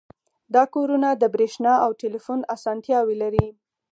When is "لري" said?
3.23-3.47